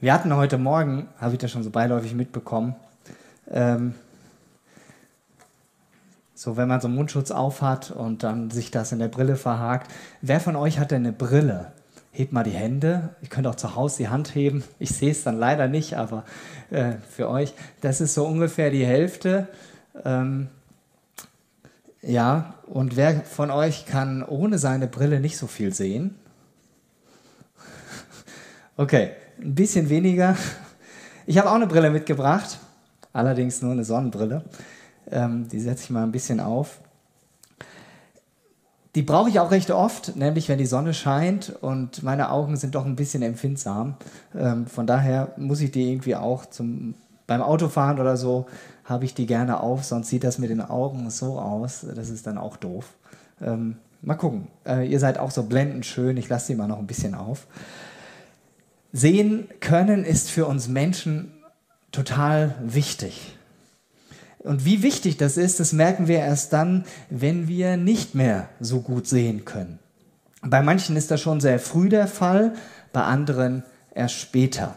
Wir 0.00 0.12
hatten 0.12 0.34
heute 0.34 0.58
Morgen, 0.58 1.08
habe 1.18 1.34
ich 1.34 1.38
das 1.38 1.50
schon 1.50 1.62
so 1.62 1.70
beiläufig 1.70 2.14
mitbekommen, 2.14 2.74
ähm, 3.50 3.94
so 6.34 6.56
wenn 6.56 6.68
man 6.68 6.80
so 6.80 6.88
einen 6.88 6.96
Mundschutz 6.96 7.30
aufhat 7.30 7.90
und 7.90 8.22
dann 8.22 8.50
sich 8.50 8.70
das 8.70 8.92
in 8.92 8.98
der 8.98 9.08
Brille 9.08 9.36
verhakt. 9.36 9.90
Wer 10.20 10.40
von 10.40 10.56
euch 10.56 10.78
hat 10.78 10.90
denn 10.90 11.02
eine 11.02 11.12
Brille? 11.12 11.72
Hebt 12.10 12.32
mal 12.32 12.44
die 12.44 12.50
Hände. 12.50 13.10
Ihr 13.22 13.28
könnt 13.28 13.46
auch 13.46 13.54
zu 13.54 13.76
Hause 13.76 13.98
die 13.98 14.08
Hand 14.08 14.34
heben. 14.34 14.62
Ich 14.78 14.90
sehe 14.90 15.12
es 15.12 15.22
dann 15.22 15.38
leider 15.38 15.68
nicht, 15.68 15.96
aber 15.96 16.24
äh, 16.70 16.94
für 17.08 17.30
euch, 17.30 17.54
das 17.80 18.00
ist 18.00 18.14
so 18.14 18.26
ungefähr 18.26 18.70
die 18.70 18.84
Hälfte. 18.84 19.48
Ähm, 20.04 20.48
ja, 22.02 22.54
und 22.66 22.96
wer 22.96 23.22
von 23.22 23.50
euch 23.50 23.86
kann 23.86 24.22
ohne 24.22 24.58
seine 24.58 24.88
Brille 24.88 25.20
nicht 25.20 25.38
so 25.38 25.46
viel 25.46 25.72
sehen? 25.72 26.16
Okay, 28.76 29.12
ein 29.40 29.54
bisschen 29.54 29.88
weniger. 29.88 30.36
Ich 31.26 31.38
habe 31.38 31.50
auch 31.50 31.54
eine 31.54 31.66
Brille 31.66 31.90
mitgebracht, 31.90 32.58
allerdings 33.12 33.62
nur 33.62 33.72
eine 33.72 33.84
Sonnenbrille. 33.84 34.44
Ähm, 35.10 35.48
die 35.48 35.60
setze 35.60 35.84
ich 35.84 35.90
mal 35.90 36.02
ein 36.02 36.12
bisschen 36.12 36.40
auf. 36.40 36.80
Die 38.94 39.02
brauche 39.02 39.28
ich 39.28 39.40
auch 39.40 39.50
recht 39.50 39.72
oft, 39.72 40.14
nämlich 40.14 40.48
wenn 40.48 40.58
die 40.58 40.66
Sonne 40.66 40.94
scheint 40.94 41.52
und 41.60 42.04
meine 42.04 42.30
Augen 42.30 42.56
sind 42.56 42.76
doch 42.76 42.86
ein 42.86 42.94
bisschen 42.94 43.22
empfindsam. 43.22 43.96
Ähm, 44.36 44.66
von 44.66 44.86
daher 44.86 45.32
muss 45.36 45.60
ich 45.60 45.72
die 45.72 45.90
irgendwie 45.90 46.14
auch 46.14 46.46
zum, 46.46 46.94
beim 47.26 47.42
Autofahren 47.42 47.98
oder 47.98 48.16
so 48.16 48.46
habe 48.84 49.04
ich 49.04 49.14
die 49.14 49.26
gerne 49.26 49.60
auf, 49.60 49.82
sonst 49.82 50.10
sieht 50.10 50.24
das 50.24 50.38
mit 50.38 50.50
den 50.50 50.60
Augen 50.60 51.10
so 51.10 51.40
aus. 51.40 51.86
Das 51.94 52.10
ist 52.10 52.26
dann 52.26 52.38
auch 52.38 52.56
doof. 52.56 52.92
Ähm, 53.42 53.76
mal 54.02 54.14
gucken. 54.14 54.46
Äh, 54.66 54.86
ihr 54.86 55.00
seid 55.00 55.18
auch 55.18 55.30
so 55.30 55.44
blendend 55.44 55.86
schön. 55.86 56.16
Ich 56.16 56.28
lasse 56.28 56.52
die 56.52 56.58
mal 56.58 56.68
noch 56.68 56.78
ein 56.78 56.86
bisschen 56.86 57.14
auf. 57.14 57.46
Sehen 58.96 59.48
können 59.60 60.04
ist 60.04 60.30
für 60.30 60.46
uns 60.46 60.68
Menschen 60.68 61.32
total 61.92 62.54
wichtig. 62.62 63.36
Und 64.38 64.64
wie 64.64 64.82
wichtig 64.82 65.18
das 65.18 65.36
ist, 65.36 65.60
das 65.60 65.74
merken 65.74 66.08
wir 66.08 66.20
erst 66.20 66.54
dann, 66.54 66.84
wenn 67.10 67.48
wir 67.48 67.76
nicht 67.76 68.14
mehr 68.14 68.48
so 68.60 68.80
gut 68.80 69.06
sehen 69.06 69.44
können. 69.44 69.78
Bei 70.40 70.62
manchen 70.62 70.96
ist 70.96 71.10
das 71.10 71.20
schon 71.20 71.40
sehr 71.40 71.58
früh 71.58 71.90
der 71.90 72.06
Fall, 72.06 72.54
bei 72.92 73.02
anderen 73.02 73.62
erst 73.94 74.14
später 74.14 74.76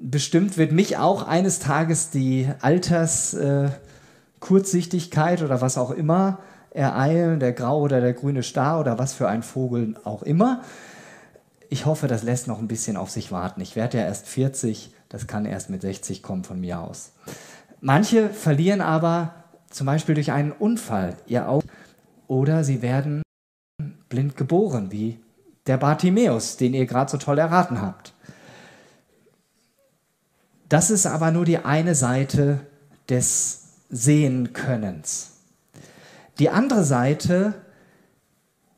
bestimmt 0.00 0.56
wird 0.56 0.72
mich 0.72 0.96
auch 0.96 1.26
eines 1.26 1.58
Tages 1.60 2.10
die 2.10 2.48
Alterskurzsichtigkeit 2.60 5.40
äh, 5.40 5.44
oder 5.44 5.60
was 5.60 5.78
auch 5.78 5.90
immer 5.90 6.40
ereilen, 6.70 7.38
der 7.40 7.52
graue 7.52 7.82
oder 7.82 8.00
der 8.00 8.14
grüne 8.14 8.42
Star 8.42 8.80
oder 8.80 8.98
was 8.98 9.12
für 9.12 9.28
ein 9.28 9.42
Vogel 9.42 9.96
auch 10.04 10.22
immer. 10.22 10.62
Ich 11.72 11.86
hoffe, 11.86 12.08
das 12.08 12.24
lässt 12.24 12.48
noch 12.48 12.58
ein 12.58 12.66
bisschen 12.66 12.96
auf 12.96 13.10
sich 13.10 13.30
warten. 13.30 13.60
Ich 13.60 13.76
werde 13.76 13.98
ja 13.98 14.04
erst 14.04 14.26
40, 14.26 14.92
das 15.08 15.28
kann 15.28 15.46
erst 15.46 15.70
mit 15.70 15.82
60 15.82 16.20
kommen 16.20 16.42
von 16.42 16.60
mir 16.60 16.80
aus. 16.80 17.12
Manche 17.80 18.28
verlieren 18.28 18.80
aber 18.80 19.34
zum 19.70 19.86
Beispiel 19.86 20.16
durch 20.16 20.32
einen 20.32 20.50
Unfall 20.50 21.16
ihr 21.28 21.48
Auge 21.48 21.64
oder 22.26 22.64
sie 22.64 22.82
werden 22.82 23.22
blind 24.08 24.36
geboren, 24.36 24.90
wie 24.90 25.20
der 25.68 25.76
Bartimäus, 25.76 26.56
den 26.56 26.74
ihr 26.74 26.86
gerade 26.86 27.08
so 27.08 27.18
toll 27.18 27.38
erraten 27.38 27.80
habt. 27.80 28.14
Das 30.68 30.90
ist 30.90 31.06
aber 31.06 31.30
nur 31.30 31.44
die 31.44 31.58
eine 31.58 31.94
Seite 31.94 32.66
des 33.08 33.68
Sehenkönnens. 33.90 35.36
Die 36.40 36.50
andere 36.50 36.82
Seite 36.82 37.54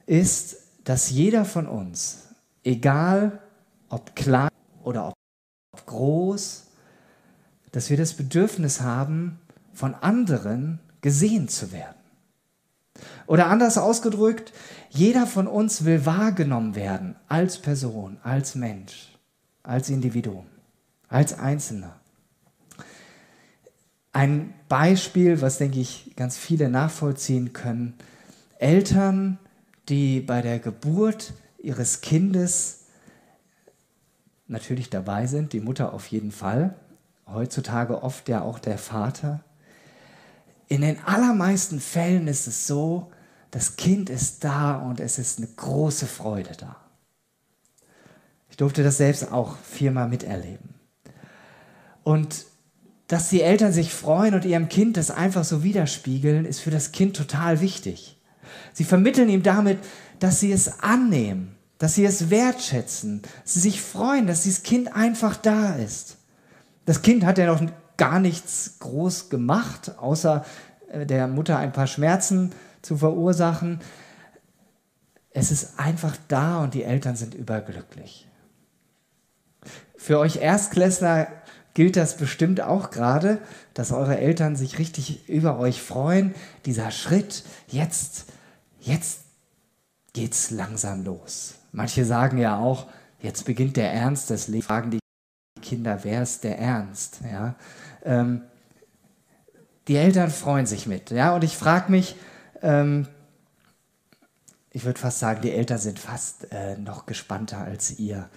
ist, 0.05 0.57
dass 0.85 1.09
jeder 1.09 1.47
von 1.47 1.67
uns, 1.67 2.29
egal 2.65 3.41
ob 3.89 4.15
klein 4.17 4.51
oder 4.83 5.09
ob 5.09 5.87
groß, 5.87 6.65
dass 7.73 7.91
wir 7.91 7.97
das 7.97 8.15
Bedürfnis 8.15 8.81
haben, 8.81 9.39
von 9.73 9.95
anderen 9.95 10.79
gesehen 11.01 11.49
zu 11.49 11.73
werden. 11.73 11.97
Oder 13.27 13.47
anders 13.47 13.79
ausgedrückt, 13.79 14.53
jeder 14.91 15.27
von 15.27 15.47
uns 15.47 15.85
will 15.85 16.05
wahrgenommen 16.05 16.75
werden 16.75 17.17
als 17.29 17.59
Person, 17.59 18.19
als 18.23 18.55
Mensch, 18.55 19.17
als 19.63 19.89
Individuum 19.89 20.47
als 21.13 21.39
Einzelner. 21.39 22.01
Ein 24.13 24.55
Beispiel, 24.69 25.41
was, 25.41 25.59
denke 25.59 25.79
ich, 25.79 26.13
ganz 26.17 26.37
viele 26.37 26.69
nachvollziehen 26.69 27.53
können. 27.53 27.95
Eltern, 28.59 29.39
die 29.89 30.21
bei 30.21 30.43
der 30.43 30.59
Geburt 30.59 31.35
ihres 31.63 32.01
Kindes 32.01 32.81
natürlich 34.47 34.91
dabei 34.91 35.27
sind, 35.27 35.53
die 35.53 35.61
Mutter 35.61 35.95
auf 35.95 36.07
jeden 36.09 36.33
Fall, 36.33 36.77
heutzutage 37.27 38.03
oft 38.03 38.29
ja 38.29 38.43
auch 38.43 38.59
der 38.59 38.79
Vater. 38.79 39.43
In 40.69 40.83
den 40.83 40.99
allermeisten 41.05 41.81
Fällen 41.81 42.29
ist 42.29 42.47
es 42.47 42.67
so, 42.67 43.11
das 43.51 43.77
Kind 43.77 44.11
ist 44.11 44.45
da 44.45 44.77
und 44.77 45.01
es 45.01 45.19
ist 45.19 45.39
eine 45.39 45.49
große 45.49 46.07
Freude 46.07 46.53
da. 46.59 46.77
Ich 48.51 48.57
durfte 48.57 48.83
das 48.83 48.99
selbst 48.99 49.33
auch 49.33 49.57
viermal 49.59 50.09
miterleben. 50.09 50.75
Und 52.03 52.47
dass 53.07 53.29
die 53.29 53.43
Eltern 53.43 53.73
sich 53.73 53.93
freuen 53.93 54.35
und 54.35 54.45
ihrem 54.45 54.69
Kind 54.69 54.97
das 54.97 55.11
einfach 55.11 55.45
so 55.45 55.63
widerspiegeln, 55.63 56.45
ist 56.45 56.61
für 56.61 56.71
das 56.71 56.93
Kind 56.93 57.17
total 57.17 57.61
wichtig. 57.61 58.19
Sie 58.73 58.85
vermitteln 58.85 59.29
ihm 59.29 59.43
damit, 59.43 59.79
dass 60.23 60.39
sie 60.39 60.53
es 60.53 60.81
annehmen, 60.81 61.57
dass 61.79 61.97
sie 61.97 62.05
es 62.05 62.31
wertschätzen, 62.31 63.23
dass 63.43 63.55
sie 63.55 63.61
sich 63.61 63.83
freuen, 63.83 64.29
dass 64.29 64.45
dieses 64.45 64.63
Kind 64.63 64.95
einfach 64.95 65.37
da 65.37 65.75
ist. 65.75 66.17
Das 66.85 67.03
Kind 67.03 67.27
hat 67.27 67.39
ja 67.39 67.47
noch 67.47 67.61
gar 67.97 68.21
nichts 68.21 68.77
groß 68.79 69.31
gemacht, 69.31 69.99
außer 69.99 70.45
äh, 70.93 71.07
der 71.07 71.27
Mutter 71.27 71.59
ein 71.59 71.73
paar 71.73 71.89
Schmerzen 71.89 72.53
zu 72.83 72.97
verursachen. 72.97 73.81
Es 75.31 75.51
ist 75.51 75.81
einfach 75.81 76.17
da 76.29 76.63
und 76.63 76.75
die 76.75 76.85
Eltern 76.85 77.17
sind 77.17 77.35
überglücklich. 77.35 78.29
Für 79.97 80.21
euch 80.21 80.37
Erstklässler 80.37 81.27
gilt 81.75 81.97
das 81.97 82.17
bestimmt 82.17 82.61
auch 82.61 82.91
gerade, 82.91 83.39
dass 83.75 83.91
eure 83.91 84.19
Eltern 84.19 84.55
sich 84.55 84.79
richtig 84.79 85.29
über 85.29 85.59
euch 85.59 85.83
freuen. 85.83 86.33
Dieser 86.65 86.93
Schritt, 86.93 87.43
jetzt, 87.67 88.27
jetzt 88.79 89.22
geht's 90.13 90.51
langsam 90.51 91.05
los. 91.05 91.55
Manche 91.73 92.05
sagen 92.05 92.39
ja 92.39 92.59
auch, 92.59 92.87
jetzt 93.21 93.45
beginnt 93.45 93.77
der 93.77 93.93
Ernst 93.93 94.31
des 94.31 94.49
Lebens. 94.49 94.67
Fragen 94.67 94.91
die 94.91 94.99
Kinder, 95.61 96.01
wer 96.03 96.23
ist 96.23 96.45
der 96.45 96.59
Ernst? 96.59 97.21
Ja, 97.31 97.55
ähm, 98.05 98.43
die 99.89 99.97
Eltern 99.97 100.31
freuen 100.31 100.67
sich 100.67 100.87
mit. 100.87 101.11
Ja, 101.11 101.35
und 101.35 101.45
ich 101.45 101.57
frage 101.57 101.91
mich, 101.91 102.17
ähm, 102.63 103.09
ich 104.71 104.85
würde 104.85 104.99
fast 104.99 105.19
sagen, 105.19 105.43
die 105.43 105.53
Eltern 105.53 105.79
sind 105.79 105.99
fast 105.99 106.53
äh, 106.53 106.77
noch 106.79 107.07
gespannter 107.07 107.59
als 107.59 107.99
ihr. 107.99 108.29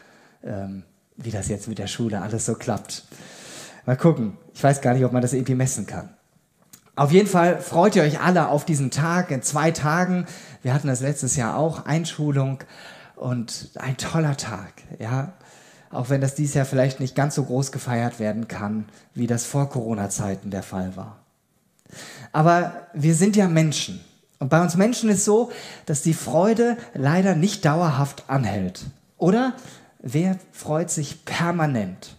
Ähm, 0.43 0.83
wie 1.17 1.31
das 1.31 1.47
jetzt 1.47 1.67
mit 1.67 1.79
der 1.79 1.87
Schule 1.87 2.21
alles 2.21 2.45
so 2.45 2.55
klappt. 2.55 3.05
Mal 3.85 3.97
gucken. 3.97 4.37
Ich 4.53 4.63
weiß 4.63 4.81
gar 4.81 4.93
nicht, 4.93 5.05
ob 5.05 5.13
man 5.13 5.21
das 5.21 5.33
irgendwie 5.33 5.55
messen 5.55 5.85
kann. 5.85 6.09
Auf 6.95 7.11
jeden 7.11 7.27
Fall 7.27 7.59
freut 7.59 7.95
ihr 7.95 8.03
euch 8.03 8.21
alle 8.21 8.47
auf 8.47 8.65
diesen 8.65 8.89
Tag 8.89 9.31
in 9.31 9.41
zwei 9.41 9.71
Tagen. 9.71 10.25
Wir 10.65 10.73
hatten 10.73 10.87
das 10.87 11.01
letztes 11.01 11.35
Jahr 11.35 11.57
auch, 11.57 11.85
Einschulung 11.85 12.63
und 13.15 13.69
ein 13.75 13.97
toller 13.97 14.35
Tag, 14.35 14.73
ja. 14.97 15.33
Auch 15.91 16.09
wenn 16.09 16.21
das 16.21 16.33
dieses 16.33 16.55
Jahr 16.55 16.65
vielleicht 16.65 16.99
nicht 16.99 17.13
ganz 17.13 17.35
so 17.35 17.43
groß 17.43 17.71
gefeiert 17.71 18.19
werden 18.19 18.47
kann, 18.47 18.89
wie 19.13 19.27
das 19.27 19.45
vor 19.45 19.69
Corona-Zeiten 19.69 20.49
der 20.49 20.63
Fall 20.63 20.95
war. 20.95 21.19
Aber 22.31 22.87
wir 22.95 23.13
sind 23.13 23.35
ja 23.35 23.47
Menschen. 23.47 24.03
Und 24.39 24.49
bei 24.49 24.59
uns 24.59 24.75
Menschen 24.75 25.07
ist 25.11 25.23
so, 25.23 25.51
dass 25.85 26.01
die 26.01 26.15
Freude 26.15 26.77
leider 26.95 27.35
nicht 27.35 27.63
dauerhaft 27.63 28.23
anhält. 28.25 28.87
Oder 29.19 29.53
Wer 29.99 30.39
freut 30.51 30.89
sich 30.89 31.25
permanent? 31.25 32.15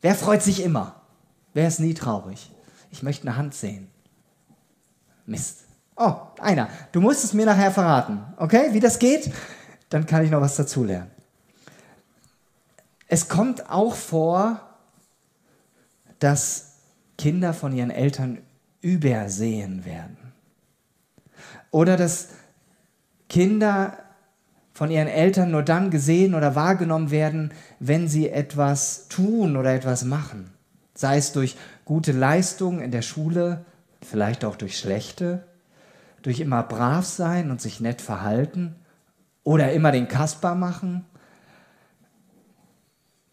Wer 0.00 0.16
freut 0.16 0.42
sich 0.42 0.64
immer? 0.64 1.00
Wer 1.54 1.68
ist 1.68 1.78
nie 1.78 1.94
traurig? 1.94 2.50
Ich 2.90 3.04
möchte 3.04 3.28
eine 3.28 3.36
Hand 3.36 3.54
sehen. 3.54 3.86
Mist. 5.26 5.61
Oh, 5.96 6.14
einer. 6.40 6.68
Du 6.92 7.00
musst 7.00 7.24
es 7.24 7.32
mir 7.32 7.46
nachher 7.46 7.70
verraten. 7.70 8.22
Okay, 8.36 8.68
wie 8.72 8.80
das 8.80 8.98
geht? 8.98 9.30
Dann 9.90 10.06
kann 10.06 10.24
ich 10.24 10.30
noch 10.30 10.40
was 10.40 10.56
dazulernen. 10.56 11.10
Es 13.08 13.28
kommt 13.28 13.68
auch 13.68 13.94
vor, 13.94 14.60
dass 16.18 16.76
Kinder 17.18 17.52
von 17.52 17.72
ihren 17.72 17.90
Eltern 17.90 18.38
übersehen 18.80 19.84
werden. 19.84 20.16
Oder 21.70 21.96
dass 21.96 22.28
Kinder 23.28 23.98
von 24.72 24.90
ihren 24.90 25.08
Eltern 25.08 25.50
nur 25.50 25.62
dann 25.62 25.90
gesehen 25.90 26.34
oder 26.34 26.54
wahrgenommen 26.54 27.10
werden, 27.10 27.52
wenn 27.78 28.08
sie 28.08 28.30
etwas 28.30 29.08
tun 29.08 29.56
oder 29.56 29.74
etwas 29.74 30.04
machen. 30.04 30.50
Sei 30.94 31.18
es 31.18 31.32
durch 31.32 31.56
gute 31.84 32.12
Leistungen 32.12 32.80
in 32.80 32.90
der 32.90 33.02
Schule, 33.02 33.64
vielleicht 34.00 34.44
auch 34.44 34.56
durch 34.56 34.78
schlechte, 34.78 35.44
durch 36.22 36.40
immer 36.40 36.62
brav 36.62 37.04
sein 37.04 37.50
und 37.50 37.60
sich 37.60 37.80
nett 37.80 38.00
verhalten 38.00 38.76
oder 39.44 39.72
immer 39.72 39.92
den 39.92 40.08
Kasper 40.08 40.54
machen. 40.54 41.04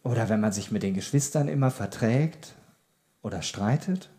Oder 0.04 0.30
wenn 0.30 0.40
man 0.40 0.52
sich 0.52 0.72
mit 0.72 0.84
den 0.84 0.94
Geschwistern 0.94 1.48
immer 1.48 1.72
verträgt 1.72 2.56
oder 3.22 3.42
streitet. 3.42 4.10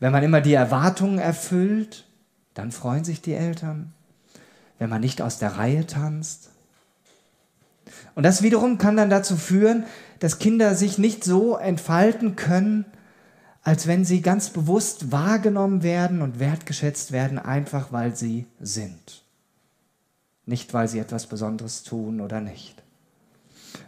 Wenn 0.00 0.12
man 0.12 0.22
immer 0.22 0.40
die 0.40 0.54
Erwartungen 0.54 1.18
erfüllt, 1.18 2.04
dann 2.54 2.72
freuen 2.72 3.04
sich 3.04 3.22
die 3.22 3.34
Eltern. 3.34 3.92
Wenn 4.78 4.90
man 4.90 5.00
nicht 5.00 5.22
aus 5.22 5.38
der 5.38 5.56
Reihe 5.56 5.86
tanzt. 5.86 6.50
Und 8.14 8.22
das 8.22 8.42
wiederum 8.42 8.78
kann 8.78 8.96
dann 8.96 9.10
dazu 9.10 9.36
führen, 9.36 9.84
dass 10.18 10.38
Kinder 10.38 10.74
sich 10.74 10.98
nicht 10.98 11.24
so 11.24 11.56
entfalten 11.56 12.36
können, 12.36 12.84
als 13.66 13.88
wenn 13.88 14.04
sie 14.04 14.22
ganz 14.22 14.50
bewusst 14.50 15.10
wahrgenommen 15.10 15.82
werden 15.82 16.22
und 16.22 16.38
wertgeschätzt 16.38 17.10
werden, 17.10 17.36
einfach 17.36 17.90
weil 17.90 18.14
sie 18.14 18.46
sind. 18.60 19.24
Nicht, 20.44 20.72
weil 20.72 20.86
sie 20.86 21.00
etwas 21.00 21.26
Besonderes 21.26 21.82
tun 21.82 22.20
oder 22.20 22.40
nicht. 22.40 22.80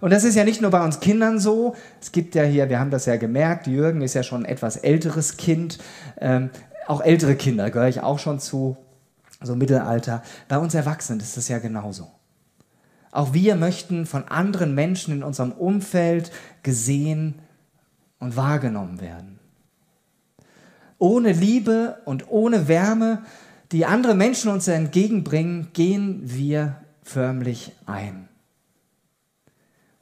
Und 0.00 0.10
das 0.10 0.25
ist 0.25 0.34
ja 0.34 0.42
nicht 0.42 0.60
nur 0.60 0.72
bei 0.72 0.84
uns 0.84 0.98
Kindern 0.98 1.38
so. 1.38 1.76
Es 2.00 2.10
gibt 2.10 2.34
ja 2.34 2.42
hier, 2.42 2.69
wir 2.69 2.80
haben 2.80 2.90
das 2.90 3.06
ja 3.06 3.19
gemerkt, 3.19 3.69
Jürgen 3.69 4.02
ist 4.02 4.14
ja 4.14 4.25
schon 4.25 4.42
ein 4.42 4.50
etwas 4.50 4.78
älteres 4.78 5.36
Kind. 5.36 5.78
Ähm, 6.20 6.50
auch 6.88 7.00
ältere 7.00 7.36
Kinder 7.36 7.70
gehöre 7.70 7.88
ich 7.88 8.00
auch 8.00 8.19
schon 8.19 8.40
zu, 8.40 8.76
so 9.40 9.54
Mittelalter. 9.54 10.25
Bei 10.48 10.58
uns 10.58 10.75
Erwachsenen 10.75 11.20
ist 11.20 11.36
das 11.36 11.46
ja 11.46 11.60
genauso. 11.60 12.10
Auch 13.12 13.32
wir 13.32 13.54
möchten 13.54 14.06
von 14.06 14.26
anderen 14.26 14.75
Menschen 14.75 15.14
in 15.14 15.22
unserem 15.22 15.52
Umfeld 15.52 16.32
gesehen 16.64 17.36
und 18.19 18.34
wahrgenommen 18.34 19.00
werden. 19.00 19.38
Ohne 20.99 21.33
Liebe 21.33 21.99
und 22.05 22.29
ohne 22.31 22.69
Wärme, 22.69 23.23
die 23.73 23.87
andere 23.87 24.15
Menschen 24.15 24.50
uns 24.50 24.67
entgegenbringen, 24.67 25.69
gehen 25.73 26.21
wir 26.25 26.77
förmlich 27.03 27.73
ein. 27.87 28.29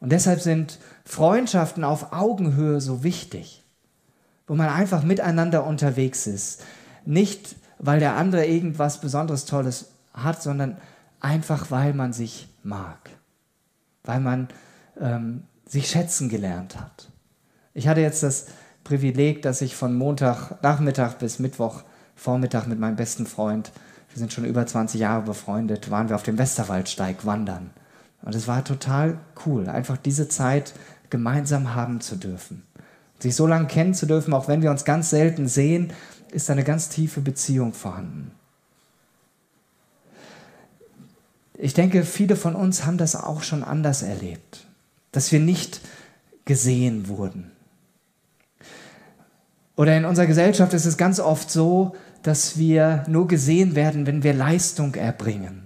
Und 0.00 0.12
deshalb 0.12 0.40
sind 0.40 0.78
Freundschaften 1.04 1.84
auf 1.84 2.12
Augenhöhe 2.12 2.80
so 2.80 3.02
wichtig, 3.02 3.64
wo 4.46 4.54
man 4.54 4.68
einfach 4.68 5.02
miteinander 5.02 5.66
unterwegs 5.66 6.26
ist. 6.26 6.64
Nicht, 7.04 7.56
weil 7.78 8.00
der 8.00 8.16
andere 8.16 8.46
irgendwas 8.46 9.00
Besonderes 9.00 9.44
Tolles 9.44 9.90
hat, 10.12 10.42
sondern 10.42 10.76
einfach, 11.20 11.70
weil 11.70 11.94
man 11.94 12.12
sich 12.12 12.48
mag, 12.62 13.10
weil 14.04 14.20
man 14.20 14.48
ähm, 15.00 15.44
sich 15.66 15.88
schätzen 15.88 16.28
gelernt 16.28 16.78
hat. 16.78 17.10
Ich 17.74 17.88
hatte 17.88 18.00
jetzt 18.00 18.22
das 18.22 18.46
Privileg, 18.86 19.42
dass 19.42 19.62
ich 19.62 19.74
von 19.74 19.96
Montagnachmittag 19.96 21.14
bis 21.14 21.40
Mittwochvormittag 21.40 22.66
mit 22.66 22.78
meinem 22.78 22.94
besten 22.94 23.26
Freund, 23.26 23.72
wir 24.10 24.20
sind 24.20 24.32
schon 24.32 24.44
über 24.44 24.64
20 24.64 25.00
Jahre 25.00 25.22
befreundet, 25.22 25.90
waren 25.90 26.08
wir 26.08 26.14
auf 26.14 26.22
dem 26.22 26.38
Westerwaldsteig 26.38 27.26
wandern. 27.26 27.70
Und 28.22 28.36
es 28.36 28.46
war 28.46 28.62
total 28.62 29.18
cool, 29.44 29.68
einfach 29.68 29.96
diese 29.96 30.28
Zeit 30.28 30.72
gemeinsam 31.10 31.74
haben 31.74 32.00
zu 32.00 32.14
dürfen. 32.14 32.62
Sich 33.18 33.34
so 33.34 33.48
lange 33.48 33.66
kennen 33.66 33.92
zu 33.92 34.06
dürfen, 34.06 34.32
auch 34.32 34.46
wenn 34.46 34.62
wir 34.62 34.70
uns 34.70 34.84
ganz 34.84 35.10
selten 35.10 35.48
sehen, 35.48 35.92
ist 36.30 36.48
eine 36.48 36.62
ganz 36.62 36.88
tiefe 36.88 37.20
Beziehung 37.20 37.72
vorhanden. 37.72 38.30
Ich 41.58 41.74
denke, 41.74 42.04
viele 42.04 42.36
von 42.36 42.54
uns 42.54 42.86
haben 42.86 42.98
das 42.98 43.16
auch 43.16 43.42
schon 43.42 43.64
anders 43.64 44.02
erlebt, 44.02 44.64
dass 45.10 45.32
wir 45.32 45.40
nicht 45.40 45.80
gesehen 46.44 47.08
wurden. 47.08 47.50
Oder 49.76 49.96
in 49.96 50.06
unserer 50.06 50.26
Gesellschaft 50.26 50.72
ist 50.72 50.86
es 50.86 50.96
ganz 50.96 51.20
oft 51.20 51.50
so, 51.50 51.94
dass 52.22 52.58
wir 52.58 53.04
nur 53.08 53.28
gesehen 53.28 53.74
werden, 53.76 54.06
wenn 54.06 54.22
wir 54.22 54.32
Leistung 54.32 54.94
erbringen. 54.94 55.62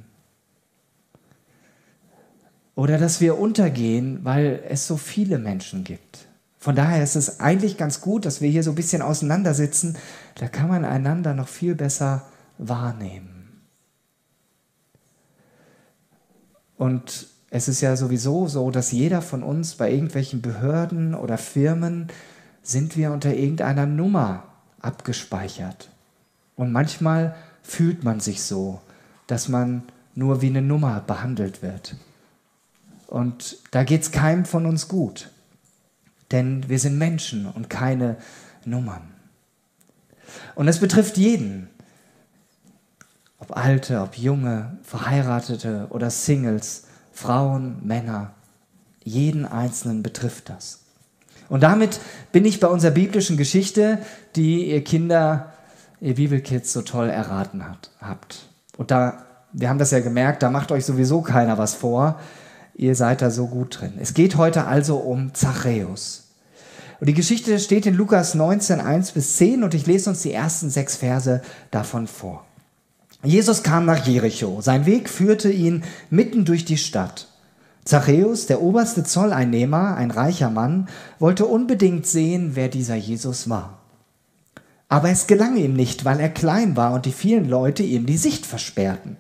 Oder 2.75 2.99
dass 2.99 3.21
wir 3.21 3.39
untergehen, 3.39 4.21
weil 4.25 4.63
es 4.69 4.87
so 4.87 4.97
viele 4.97 5.39
Menschen 5.39 5.85
gibt. 5.85 6.27
Von 6.59 6.77
daher 6.77 7.03
ist 7.03 7.17
es 7.17 7.41
eigentlich 7.41 7.79
ganz 7.79 8.01
gut, 8.01 8.27
dass 8.27 8.41
wir 8.41 8.51
hier 8.51 8.63
so 8.63 8.73
ein 8.73 8.77
bisschen 8.77 9.01
auseinandersitzen. 9.01 9.97
Da 10.35 10.49
kann 10.49 10.69
man 10.69 10.85
einander 10.85 11.33
noch 11.33 11.49
viel 11.49 11.75
besser 11.75 12.27
wahrnehmen. 12.59 13.63
Und 16.77 17.29
es 17.51 17.69
ist 17.69 17.81
ja 17.81 17.97
sowieso 17.97 18.47
so, 18.49 18.71
dass 18.71 18.93
jeder 18.93 19.23
von 19.23 19.43
uns 19.43 19.75
bei 19.75 19.91
irgendwelchen 19.91 20.41
Behörden 20.41 21.15
oder 21.15 21.39
Firmen 21.39 22.09
sind 22.63 22.97
wir 22.97 23.13
unter 23.13 23.35
irgendeiner 23.35 23.87
Nummer 23.87 24.45
abgespeichert. 24.81 25.91
Und 26.57 26.73
manchmal 26.73 27.35
fühlt 27.63 28.05
man 28.05 28.21
sich 28.21 28.43
so, 28.43 28.81
dass 29.27 29.49
man 29.49 29.83
nur 30.15 30.43
wie 30.43 30.49
eine 30.49 30.63
Nummer 30.63 31.01
behandelt 31.01 31.63
wird. 31.63 31.97
Und 33.07 33.59
da 33.71 33.85
geht 33.85 34.03
es 34.03 34.13
keinem 34.13 34.45
von 34.45 34.67
uns 34.67 34.89
gut. 34.89 35.31
Denn 36.31 36.69
wir 36.69 36.79
sind 36.79 36.99
Menschen 36.99 37.47
und 37.47 37.71
keine 37.71 38.17
Nummern. 38.65 39.03
Und 40.55 40.69
es 40.69 40.79
betrifft 40.79 41.17
jeden 41.17 41.69
ob 43.41 43.57
Alte, 43.57 44.03
ob 44.03 44.17
Junge, 44.17 44.79
Verheiratete 44.83 45.89
oder 45.91 46.11
Singles, 46.11 46.85
Frauen, 47.11 47.85
Männer, 47.85 48.33
jeden 49.03 49.47
Einzelnen 49.47 50.03
betrifft 50.03 50.51
das. 50.51 50.81
Und 51.51 51.63
damit 51.63 52.01
bin 52.33 52.47
ich 52.47 52.61
bei 52.61 52.69
unserer 52.69 52.93
biblischen 52.93 53.37
Geschichte, 53.37 53.99
die 54.37 54.71
ihr 54.71 54.83
Kinder, 54.83 55.53
ihr 56.01 56.15
Bibelkids 56.15 56.73
so 56.73 56.81
toll 56.81 57.11
erraten 57.11 57.69
hat, 57.69 57.91
habt. 58.01 58.49
Und 58.79 58.91
da, 58.91 59.27
wir 59.53 59.69
haben 59.69 59.79
das 59.79 59.91
ja 59.91 60.01
gemerkt, 60.01 60.43
da 60.43 60.49
macht 60.49 60.73
euch 60.73 60.87
sowieso 60.87 61.21
keiner 61.21 61.59
was 61.59 61.75
vor. 61.75 62.19
Ihr 62.75 62.95
seid 62.95 63.21
da 63.21 63.31
so 63.31 63.49
gut 63.49 63.81
drin. 63.81 63.95
Es 64.01 64.15
geht 64.15 64.37
heute 64.37 64.67
also 64.67 64.97
um 64.97 65.35
Zachäus. 65.35 66.29
Und 67.01 67.09
die 67.09 67.15
Geschichte 67.15 67.59
steht 67.59 67.85
in 67.85 67.95
Lukas 67.95 68.35
19, 68.35 68.81
1 68.81 69.13
bis 69.13 69.37
10 69.37 69.65
und 69.65 69.75
ich 69.75 69.87
lese 69.87 70.11
uns 70.11 70.23
die 70.23 70.33
ersten 70.33 70.71
sechs 70.71 70.97
Verse 70.97 71.43
davon 71.71 72.07
vor. 72.07 72.45
Jesus 73.23 73.63
kam 73.63 73.87
nach 73.87 74.07
Jericho. 74.07 74.61
Sein 74.61 74.87
Weg 74.87 75.09
führte 75.09 75.51
ihn 75.51 75.83
mitten 76.11 76.45
durch 76.45 76.65
die 76.65 76.79
Stadt. 76.79 77.30
Zachäus, 77.85 78.47
der 78.47 78.63
oberste 78.63 79.05
Zolleinnehmer, 79.05 79.97
ein 79.97 80.11
reicher 80.11 80.51
Mann, 80.51 80.89
wollte 81.19 81.47
unbedingt 81.47 82.07
sehen, 82.07 82.53
wer 82.55 82.69
dieser 82.69 82.95
Jesus 82.95 83.49
war. 83.49 83.79
Aber 84.89 85.11
es 85.11 85.27
gelang 85.27 85.57
ihm 85.57 85.75
nicht, 85.75 86.05
weil 86.05 86.21
er 86.21 86.29
klein 86.29 86.77
war 86.77 86.93
und 86.93 87.07
die 87.07 87.13
vielen 87.13 87.49
Leute 87.49 87.83
ihm 87.83 88.07
die 88.07 88.17
Sicht 88.17 88.45
versperrten. 88.45 89.17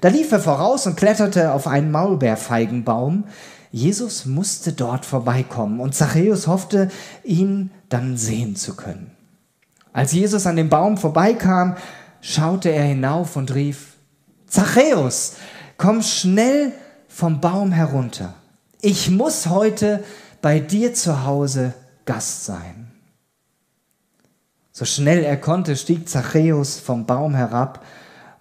Da 0.00 0.08
lief 0.08 0.30
er 0.32 0.40
voraus 0.40 0.86
und 0.86 0.96
kletterte 0.96 1.52
auf 1.52 1.66
einen 1.66 1.90
Maulbeerfeigenbaum. 1.90 3.24
Jesus 3.72 4.24
musste 4.24 4.72
dort 4.72 5.04
vorbeikommen 5.04 5.80
und 5.80 5.94
Zachäus 5.94 6.46
hoffte, 6.46 6.90
ihn 7.24 7.70
dann 7.88 8.16
sehen 8.16 8.56
zu 8.56 8.76
können. 8.76 9.10
Als 9.92 10.12
Jesus 10.12 10.46
an 10.46 10.56
dem 10.56 10.68
Baum 10.68 10.96
vorbeikam, 10.96 11.76
schaute 12.20 12.70
er 12.70 12.84
hinauf 12.84 13.36
und 13.36 13.54
rief, 13.54 13.94
Zachäus, 14.46 15.34
komm 15.76 16.02
schnell 16.02 16.72
vom 17.10 17.40
Baum 17.40 17.72
herunter. 17.72 18.34
Ich 18.80 19.10
muss 19.10 19.46
heute 19.48 20.02
bei 20.40 20.60
dir 20.60 20.94
zu 20.94 21.26
Hause 21.26 21.74
Gast 22.06 22.46
sein. 22.46 22.90
So 24.72 24.86
schnell 24.86 25.22
er 25.22 25.36
konnte, 25.36 25.76
stieg 25.76 26.08
Zachäus 26.08 26.78
vom 26.78 27.04
Baum 27.04 27.34
herab 27.34 27.84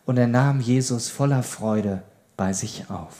und 0.05 0.17
er 0.17 0.27
nahm 0.27 0.61
Jesus 0.61 1.09
voller 1.09 1.43
Freude 1.43 2.03
bei 2.37 2.53
sich 2.53 2.89
auf. 2.89 3.15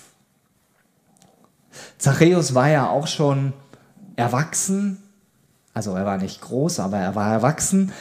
Zachäus 1.97 2.55
war 2.55 2.69
ja 2.69 2.89
auch 2.89 3.07
schon 3.07 3.51
erwachsen, 4.15 4.97
also 5.73 5.95
er 5.95 6.05
war 6.05 6.17
nicht 6.17 6.41
groß, 6.41 6.79
aber 6.79 6.97
er 6.97 7.15
war 7.15 7.33
erwachsen. 7.33 7.91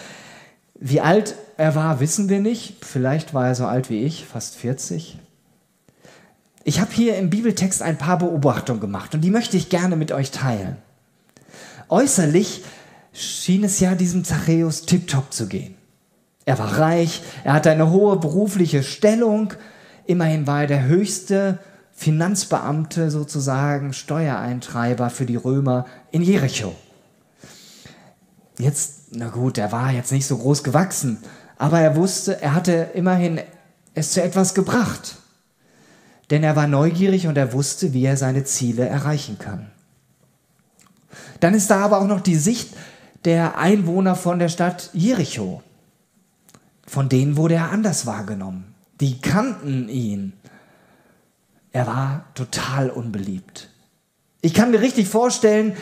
Wie 0.74 1.00
alt 1.00 1.34
er 1.56 1.74
war, 1.74 1.98
wissen 1.98 2.28
wir 2.28 2.40
nicht. 2.40 2.84
Vielleicht 2.84 3.34
war 3.34 3.48
er 3.48 3.54
so 3.54 3.66
alt 3.66 3.90
wie 3.90 4.04
ich, 4.04 4.26
fast 4.26 4.54
40. 4.56 5.18
Ich 6.68 6.80
habe 6.80 6.92
hier 6.92 7.16
im 7.16 7.30
Bibeltext 7.30 7.80
ein 7.80 7.96
paar 7.96 8.18
Beobachtungen 8.18 8.78
gemacht 8.78 9.14
und 9.14 9.22
die 9.22 9.30
möchte 9.30 9.56
ich 9.56 9.70
gerne 9.70 9.96
mit 9.96 10.12
euch 10.12 10.32
teilen. 10.32 10.76
Äußerlich 11.88 12.62
schien 13.14 13.64
es 13.64 13.80
ja 13.80 13.94
diesem 13.94 14.22
Zachäus 14.22 14.82
tiptop 14.82 15.32
zu 15.32 15.46
gehen. 15.46 15.76
Er 16.44 16.58
war 16.58 16.78
reich, 16.78 17.22
er 17.42 17.54
hatte 17.54 17.70
eine 17.70 17.90
hohe 17.90 18.18
berufliche 18.18 18.82
Stellung, 18.82 19.54
immerhin 20.04 20.46
war 20.46 20.60
er 20.60 20.66
der 20.66 20.84
höchste 20.84 21.58
Finanzbeamte 21.94 23.10
sozusagen, 23.10 23.94
Steuereintreiber 23.94 25.08
für 25.08 25.24
die 25.24 25.36
Römer 25.36 25.86
in 26.10 26.20
Jericho. 26.20 26.74
Jetzt, 28.58 29.04
na 29.12 29.28
gut, 29.28 29.56
er 29.56 29.72
war 29.72 29.90
jetzt 29.90 30.12
nicht 30.12 30.26
so 30.26 30.36
groß 30.36 30.64
gewachsen, 30.64 31.16
aber 31.56 31.80
er 31.80 31.96
wusste, 31.96 32.42
er 32.42 32.54
hatte 32.54 32.90
immerhin 32.92 33.40
es 33.94 34.12
zu 34.12 34.22
etwas 34.22 34.52
gebracht. 34.52 35.16
Denn 36.30 36.42
er 36.42 36.56
war 36.56 36.66
neugierig 36.66 37.26
und 37.26 37.38
er 37.38 37.52
wusste, 37.52 37.92
wie 37.92 38.04
er 38.04 38.16
seine 38.16 38.44
Ziele 38.44 38.86
erreichen 38.86 39.38
kann. 39.38 39.70
Dann 41.40 41.54
ist 41.54 41.70
da 41.70 41.80
aber 41.84 41.98
auch 41.98 42.06
noch 42.06 42.20
die 42.20 42.36
Sicht 42.36 42.74
der 43.24 43.58
Einwohner 43.58 44.14
von 44.14 44.38
der 44.38 44.48
Stadt 44.48 44.90
Jericho. 44.92 45.62
Von 46.86 47.08
denen 47.08 47.36
wurde 47.36 47.54
er 47.54 47.70
anders 47.70 48.06
wahrgenommen. 48.06 48.74
Die 49.00 49.20
kannten 49.20 49.88
ihn. 49.88 50.32
Er 51.72 51.86
war 51.86 52.24
total 52.34 52.90
unbeliebt. 52.90 53.68
Ich 54.40 54.54
kann 54.54 54.70
mir 54.70 54.80
richtig 54.80 55.08
vorstellen, 55.08 55.76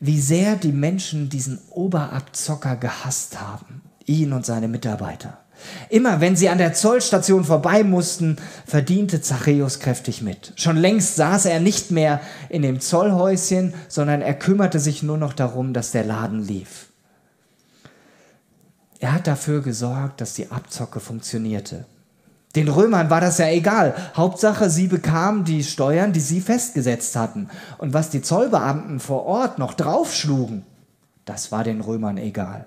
wie 0.00 0.20
sehr 0.20 0.56
die 0.56 0.72
Menschen 0.72 1.28
diesen 1.28 1.58
Oberabzocker 1.70 2.76
gehasst 2.76 3.40
haben, 3.40 3.82
ihn 4.06 4.32
und 4.32 4.46
seine 4.46 4.68
Mitarbeiter. 4.68 5.38
Immer 5.88 6.20
wenn 6.20 6.36
sie 6.36 6.48
an 6.48 6.58
der 6.58 6.74
Zollstation 6.74 7.44
vorbei 7.44 7.84
mussten, 7.84 8.36
verdiente 8.66 9.20
Zachäus 9.20 9.80
kräftig 9.80 10.22
mit. 10.22 10.52
Schon 10.56 10.76
längst 10.76 11.16
saß 11.16 11.46
er 11.46 11.60
nicht 11.60 11.90
mehr 11.90 12.20
in 12.48 12.62
dem 12.62 12.80
Zollhäuschen, 12.80 13.74
sondern 13.88 14.22
er 14.22 14.34
kümmerte 14.34 14.80
sich 14.80 15.02
nur 15.02 15.18
noch 15.18 15.32
darum, 15.32 15.72
dass 15.72 15.92
der 15.92 16.04
Laden 16.04 16.42
lief. 16.42 16.86
Er 19.00 19.12
hat 19.12 19.26
dafür 19.26 19.62
gesorgt, 19.62 20.20
dass 20.20 20.34
die 20.34 20.50
Abzocke 20.50 21.00
funktionierte. 21.00 21.86
Den 22.56 22.68
Römern 22.68 23.10
war 23.10 23.20
das 23.20 23.38
ja 23.38 23.48
egal. 23.48 23.94
Hauptsache, 24.16 24.70
sie 24.70 24.88
bekamen 24.88 25.44
die 25.44 25.62
Steuern, 25.62 26.12
die 26.12 26.20
sie 26.20 26.40
festgesetzt 26.40 27.14
hatten. 27.14 27.48
Und 27.76 27.92
was 27.92 28.10
die 28.10 28.22
Zollbeamten 28.22 29.00
vor 29.00 29.26
Ort 29.26 29.58
noch 29.58 29.74
draufschlugen, 29.74 30.64
das 31.24 31.52
war 31.52 31.62
den 31.62 31.80
Römern 31.80 32.16
egal. 32.16 32.66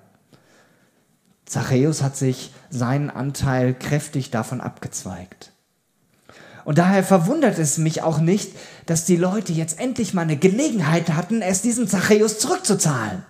Zachäus 1.52 2.02
hat 2.02 2.16
sich 2.16 2.54
seinen 2.70 3.10
Anteil 3.10 3.74
kräftig 3.74 4.32
davon 4.32 4.62
abgezweigt. 4.62 5.52
Und 6.64 6.78
daher 6.78 7.04
verwundert 7.04 7.60
es 7.60 7.78
mich 7.78 8.04
auch 8.04 8.20
nicht, 8.20 8.54
dass 8.86 9.04
die 9.04 9.18
Leute 9.18 9.52
jetzt 9.52 9.78
endlich 9.78 10.14
mal 10.14 10.22
eine 10.22 10.38
Gelegenheit 10.38 11.10
hatten, 11.10 11.42
es 11.42 11.62
diesem 11.62 11.90
Zachäus 11.90 12.40
zurückzuzahlen. 12.40 13.24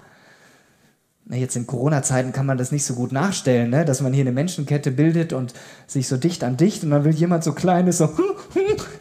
Jetzt 1.29 1.55
in 1.55 1.65
Corona-Zeiten 1.65 2.31
kann 2.31 2.45
man 2.45 2.59
das 2.59 2.71
nicht 2.71 2.85
so 2.85 2.93
gut 2.93 3.11
nachstellen, 3.11 3.71
ne? 3.71 3.85
dass 3.85 4.01
man 4.01 4.13
hier 4.13 4.21
eine 4.21 4.33
Menschenkette 4.33 4.91
bildet 4.91 5.33
und 5.33 5.55
sich 5.87 6.07
so 6.07 6.17
dicht 6.17 6.43
an 6.43 6.57
dicht 6.57 6.83
und 6.83 6.91
dann 6.91 7.03
will 7.03 7.15
jemand 7.15 7.43
so 7.43 7.53
kleines 7.53 7.97
so, 7.97 8.13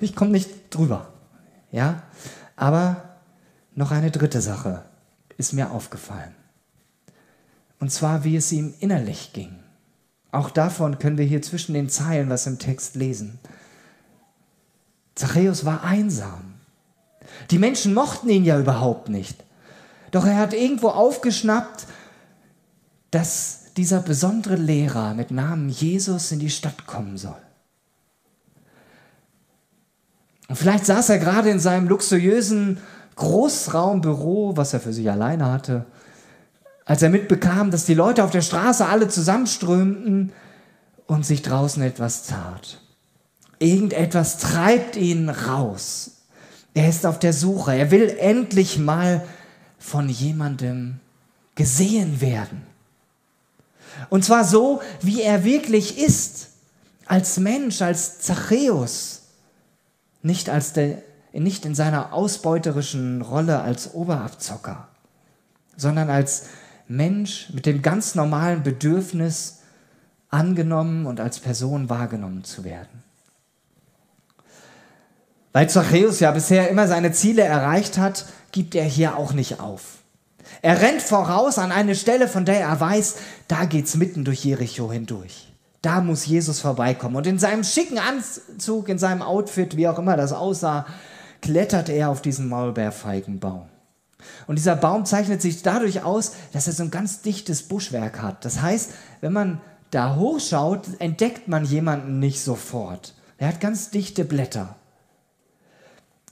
ich 0.00 0.16
komme 0.16 0.30
nicht 0.30 0.48
drüber. 0.74 1.12
Ja, 1.72 2.04
aber 2.56 3.18
noch 3.74 3.90
eine 3.90 4.10
dritte 4.10 4.40
Sache 4.40 4.84
ist 5.36 5.52
mir 5.52 5.72
aufgefallen. 5.72 6.39
Und 7.80 7.90
zwar, 7.90 8.24
wie 8.24 8.36
es 8.36 8.52
ihm 8.52 8.74
innerlich 8.78 9.32
ging. 9.32 9.56
Auch 10.32 10.50
davon 10.50 10.98
können 10.98 11.18
wir 11.18 11.24
hier 11.24 11.42
zwischen 11.42 11.74
den 11.74 11.88
Zeilen 11.88 12.30
was 12.30 12.46
im 12.46 12.58
Text 12.58 12.94
lesen. 12.94 13.40
Zachäus 15.14 15.64
war 15.64 15.82
einsam. 15.82 16.54
Die 17.50 17.58
Menschen 17.58 17.94
mochten 17.94 18.28
ihn 18.28 18.44
ja 18.44 18.58
überhaupt 18.58 19.08
nicht. 19.08 19.42
Doch 20.10 20.24
er 20.26 20.36
hat 20.36 20.54
irgendwo 20.54 20.88
aufgeschnappt, 20.88 21.86
dass 23.10 23.72
dieser 23.76 24.00
besondere 24.00 24.56
Lehrer 24.56 25.14
mit 25.14 25.30
Namen 25.30 25.68
Jesus 25.68 26.32
in 26.32 26.38
die 26.38 26.50
Stadt 26.50 26.86
kommen 26.86 27.16
soll. 27.16 27.36
Und 30.48 30.56
vielleicht 30.56 30.86
saß 30.86 31.10
er 31.10 31.18
gerade 31.18 31.50
in 31.50 31.60
seinem 31.60 31.88
luxuriösen 31.88 32.78
Großraumbüro, 33.16 34.56
was 34.56 34.74
er 34.74 34.80
für 34.80 34.92
sich 34.92 35.08
alleine 35.10 35.50
hatte, 35.50 35.86
als 36.90 37.02
er 37.02 37.08
mitbekam, 37.10 37.70
dass 37.70 37.84
die 37.84 37.94
Leute 37.94 38.24
auf 38.24 38.32
der 38.32 38.42
Straße 38.42 38.84
alle 38.84 39.06
zusammenströmten 39.06 40.32
und 41.06 41.24
sich 41.24 41.40
draußen 41.40 41.84
etwas 41.84 42.24
tat. 42.26 42.80
Irgendetwas 43.60 44.38
treibt 44.38 44.96
ihn 44.96 45.28
raus. 45.28 46.22
Er 46.74 46.88
ist 46.88 47.06
auf 47.06 47.20
der 47.20 47.32
Suche. 47.32 47.76
Er 47.76 47.92
will 47.92 48.16
endlich 48.18 48.76
mal 48.80 49.24
von 49.78 50.08
jemandem 50.08 50.98
gesehen 51.54 52.20
werden. 52.20 52.62
Und 54.08 54.24
zwar 54.24 54.42
so, 54.42 54.82
wie 55.00 55.22
er 55.22 55.44
wirklich 55.44 55.96
ist, 55.96 56.48
als 57.06 57.38
Mensch, 57.38 57.82
als 57.82 58.18
Zachäus, 58.18 59.28
nicht, 60.22 60.50
als 60.50 60.72
der, 60.72 61.02
nicht 61.32 61.64
in 61.64 61.76
seiner 61.76 62.12
ausbeuterischen 62.12 63.22
Rolle 63.22 63.60
als 63.60 63.94
Oberabzocker, 63.94 64.88
sondern 65.76 66.10
als 66.10 66.46
Mensch 66.90 67.50
mit 67.52 67.66
dem 67.66 67.82
ganz 67.82 68.14
normalen 68.14 68.62
Bedürfnis, 68.64 69.58
angenommen 70.28 71.06
und 71.06 71.20
als 71.20 71.38
Person 71.38 71.88
wahrgenommen 71.88 72.44
zu 72.44 72.64
werden. 72.64 73.02
Weil 75.52 75.68
Zachäus 75.68 76.20
ja 76.20 76.30
bisher 76.30 76.68
immer 76.68 76.86
seine 76.86 77.12
Ziele 77.12 77.42
erreicht 77.42 77.98
hat, 77.98 78.26
gibt 78.52 78.74
er 78.74 78.84
hier 78.84 79.16
auch 79.16 79.32
nicht 79.32 79.60
auf. 79.60 79.98
Er 80.62 80.80
rennt 80.80 81.02
voraus 81.02 81.58
an 81.58 81.72
eine 81.72 81.94
Stelle, 81.94 82.28
von 82.28 82.44
der 82.44 82.60
er 82.60 82.80
weiß, 82.80 83.16
da 83.48 83.64
geht's 83.64 83.96
mitten 83.96 84.24
durch 84.24 84.44
Jericho 84.44 84.90
hindurch. 84.90 85.52
Da 85.82 86.00
muss 86.00 86.26
Jesus 86.26 86.60
vorbeikommen. 86.60 87.16
Und 87.16 87.26
in 87.26 87.38
seinem 87.38 87.64
schicken 87.64 87.98
Anzug, 87.98 88.88
in 88.88 88.98
seinem 88.98 89.22
Outfit, 89.22 89.76
wie 89.76 89.88
auch 89.88 89.98
immer 89.98 90.16
das 90.16 90.32
aussah, 90.32 90.86
klettert 91.40 91.88
er 91.88 92.10
auf 92.10 92.20
diesen 92.20 92.48
Maulbeerfeigenbaum. 92.48 93.68
Und 94.46 94.56
dieser 94.56 94.76
Baum 94.76 95.04
zeichnet 95.04 95.42
sich 95.42 95.62
dadurch 95.62 96.02
aus, 96.02 96.32
dass 96.52 96.66
er 96.66 96.72
so 96.72 96.82
ein 96.82 96.90
ganz 96.90 97.22
dichtes 97.22 97.62
Buschwerk 97.62 98.20
hat. 98.20 98.44
Das 98.44 98.62
heißt, 98.62 98.90
wenn 99.20 99.32
man 99.32 99.60
da 99.90 100.16
hochschaut, 100.16 100.86
entdeckt 100.98 101.48
man 101.48 101.64
jemanden 101.64 102.18
nicht 102.18 102.40
sofort. 102.42 103.14
Er 103.38 103.48
hat 103.48 103.60
ganz 103.60 103.90
dichte 103.90 104.24
Blätter. 104.24 104.76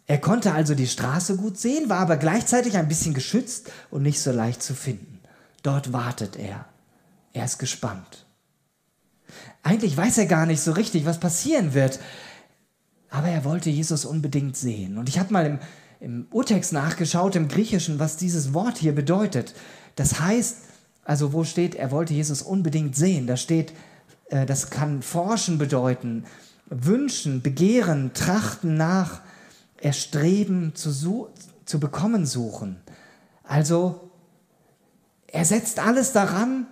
Er 0.07 0.19
konnte 0.19 0.53
also 0.53 0.75
die 0.75 0.87
Straße 0.87 1.37
gut 1.37 1.59
sehen, 1.59 1.91
war 1.91 1.99
aber 1.99 2.17
gleichzeitig 2.17 2.77
ein 2.77 2.89
bisschen 2.89 3.13
geschützt 3.13 3.71
und 3.91 4.03
nicht 4.03 4.21
so 4.21 4.33
leicht 4.33 4.63
zu 4.63 4.75
finden. 4.75 5.21
Dort 5.63 5.93
wartet 5.93 6.37
er. 6.37 6.65
Er 7.33 7.45
ist 7.45 7.59
gespannt. 7.59 8.25
Eigentlich 9.63 9.97
weiß 9.97 10.19
er 10.19 10.27
gar 10.27 10.47
nicht 10.47 10.63
so 10.63 10.73
richtig, 10.73 11.05
was 11.05 11.21
passieren 11.21 11.75
wird, 11.75 12.01
aber 13.11 13.29
er 13.29 13.45
wollte 13.45 13.71
Jesus 13.71 14.05
unbedingt 14.05 14.57
sehen. 14.57 14.97
Und 14.99 15.09
ich 15.09 15.19
habe 15.19 15.33
mal 15.33 15.47
im, 15.47 15.59
im 16.01 16.27
Urtext 16.31 16.73
nachgeschaut, 16.73 17.37
im 17.37 17.49
Griechischen, 17.49 17.99
was 17.99 18.17
dieses 18.17 18.55
Wort 18.55 18.79
hier 18.79 18.95
bedeutet. 18.95 19.55
Das 19.97 20.21
heißt, 20.21 20.57
also 21.05 21.33
wo 21.33 21.45
steht, 21.45 21.75
er 21.75 21.91
wollte 21.91 22.15
Jesus 22.15 22.43
unbedingt 22.43 22.95
sehen? 22.95 23.27
Da 23.27 23.37
steht, 23.37 23.73
äh, 24.31 24.47
das 24.47 24.71
kann 24.71 25.03
forschen 25.03 25.59
bedeuten, 25.59 26.25
wünschen, 26.67 27.43
begehren, 27.43 28.13
trachten 28.15 28.77
nach, 28.77 29.23
erstreben, 29.81 30.75
zu, 30.75 31.29
zu 31.65 31.81
bekommen 31.81 32.27
suchen. 32.27 32.77
Also 33.43 34.11
er 35.27 35.45
setzt 35.45 35.79
alles 35.79 36.13
daran, 36.13 36.67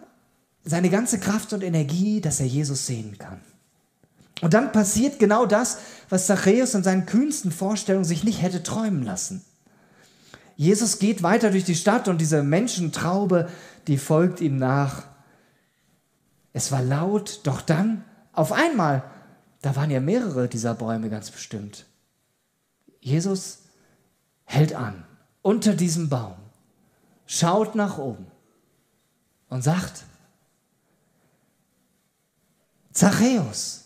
seine 0.64 0.90
ganze 0.90 1.18
Kraft 1.18 1.52
und 1.52 1.62
Energie, 1.62 2.20
dass 2.20 2.40
er 2.40 2.46
Jesus 2.46 2.86
sehen 2.86 3.16
kann. 3.18 3.40
Und 4.42 4.54
dann 4.54 4.72
passiert 4.72 5.18
genau 5.18 5.46
das, 5.46 5.78
was 6.08 6.26
Zachäus 6.26 6.74
in 6.74 6.82
seinen 6.82 7.06
kühnsten 7.06 7.50
Vorstellungen 7.50 8.04
sich 8.04 8.22
nicht 8.22 8.42
hätte 8.42 8.62
träumen 8.62 9.02
lassen. 9.02 9.44
Jesus 10.56 10.98
geht 10.98 11.22
weiter 11.22 11.50
durch 11.50 11.64
die 11.64 11.74
Stadt 11.74 12.08
und 12.08 12.20
diese 12.20 12.42
Menschentraube, 12.42 13.48
die 13.86 13.98
folgt 13.98 14.40
ihm 14.40 14.56
nach. 14.56 15.04
Es 16.52 16.72
war 16.72 16.82
laut, 16.82 17.40
doch 17.44 17.60
dann, 17.60 18.04
auf 18.32 18.52
einmal, 18.52 19.04
da 19.62 19.76
waren 19.76 19.90
ja 19.90 20.00
mehrere 20.00 20.48
dieser 20.48 20.74
Bäume 20.74 21.10
ganz 21.10 21.30
bestimmt. 21.30 21.86
Jesus 23.00 23.60
hält 24.44 24.74
an 24.74 25.04
unter 25.42 25.74
diesem 25.74 26.08
Baum, 26.08 26.36
schaut 27.26 27.74
nach 27.74 27.98
oben 27.98 28.26
und 29.48 29.62
sagt, 29.62 30.04
Zachäus, 32.92 33.85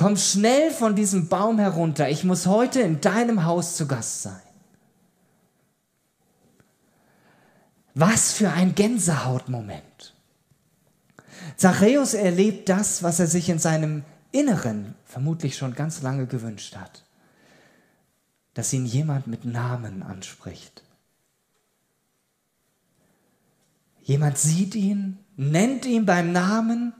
komm 0.00 0.16
schnell 0.16 0.70
von 0.70 0.96
diesem 0.96 1.28
Baum 1.28 1.58
herunter, 1.58 2.08
ich 2.08 2.24
muss 2.24 2.46
heute 2.46 2.80
in 2.80 3.00
deinem 3.00 3.44
Haus 3.44 3.76
zu 3.76 3.86
Gast 3.86 4.22
sein. 4.22 4.40
Was 7.94 8.32
für 8.32 8.50
ein 8.50 8.74
Gänsehautmoment. 8.74 10.14
Zachäus 11.56 12.14
erlebt 12.14 12.68
das, 12.70 13.02
was 13.02 13.20
er 13.20 13.26
sich 13.26 13.50
in 13.50 13.58
seinem 13.58 14.04
Inneren 14.32 14.94
vermutlich 15.04 15.56
schon 15.56 15.74
ganz 15.74 16.00
lange 16.00 16.26
gewünscht 16.26 16.76
hat 16.76 17.04
dass 18.54 18.72
ihn 18.72 18.84
jemand 18.84 19.26
mit 19.26 19.44
Namen 19.44 20.02
anspricht. 20.02 20.82
Jemand 24.02 24.38
sieht 24.38 24.74
ihn, 24.74 25.18
nennt 25.36 25.86
ihn 25.86 26.04
beim 26.04 26.32
Namen 26.32 26.92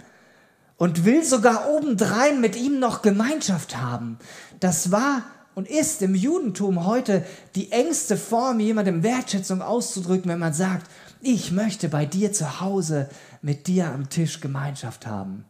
und 0.81 1.05
will 1.05 1.23
sogar 1.23 1.71
obendrein 1.71 2.41
mit 2.41 2.57
ihm 2.57 2.81
noch 2.81 3.03
Gemeinschaft 3.03 3.77
haben. 3.77 4.19
Das 4.59 4.91
war 4.91 5.23
und 5.55 5.69
ist 5.69 6.03
im 6.03 6.17
Judentum 6.17 6.87
heute 6.87 7.25
die 7.55 7.71
engste 7.71 8.17
Form, 8.17 8.59
jemandem 8.59 9.05
Wertschätzung 9.05 9.63
auszudrücken, 9.63 10.29
wenn 10.29 10.41
man 10.41 10.55
sagt, 10.55 10.91
ich 11.21 11.53
möchte 11.53 11.89
bei 11.89 12.05
dir 12.05 12.33
zu 12.33 12.61
Hause 12.61 13.09
mit 13.43 13.69
dir 13.69 13.93
am 13.93 14.09
Tisch 14.09 14.41
Gemeinschaft 14.41 15.07
haben. 15.07 15.45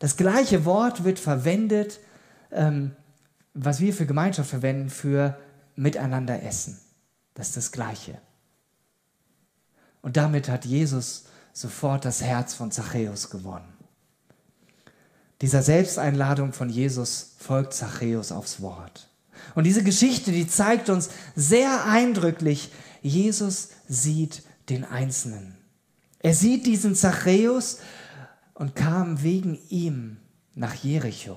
Das 0.00 0.18
gleiche 0.18 0.66
Wort 0.66 1.04
wird 1.04 1.18
verwendet 1.18 2.00
ähm, 2.54 2.92
was 3.54 3.80
wir 3.80 3.92
für 3.92 4.06
Gemeinschaft 4.06 4.50
verwenden, 4.50 4.90
für 4.90 5.38
miteinander 5.76 6.42
essen. 6.42 6.80
Das 7.34 7.48
ist 7.48 7.56
das 7.56 7.72
Gleiche. 7.72 8.18
Und 10.02 10.16
damit 10.16 10.48
hat 10.48 10.64
Jesus 10.64 11.24
sofort 11.52 12.04
das 12.04 12.22
Herz 12.22 12.54
von 12.54 12.70
Zachäus 12.70 13.30
gewonnen. 13.30 13.73
Dieser 15.40 15.62
Selbsteinladung 15.62 16.52
von 16.52 16.70
Jesus 16.70 17.34
folgt 17.38 17.74
Zachäus 17.74 18.32
aufs 18.32 18.60
Wort. 18.60 19.08
Und 19.54 19.64
diese 19.64 19.82
Geschichte, 19.82 20.32
die 20.32 20.46
zeigt 20.46 20.88
uns 20.88 21.10
sehr 21.36 21.84
eindrücklich, 21.84 22.70
Jesus 23.02 23.70
sieht 23.88 24.42
den 24.68 24.84
Einzelnen. 24.84 25.56
Er 26.20 26.34
sieht 26.34 26.66
diesen 26.66 26.94
Zachäus 26.94 27.78
und 28.54 28.74
kam 28.74 29.22
wegen 29.22 29.58
ihm 29.68 30.16
nach 30.54 30.74
Jericho. 30.74 31.36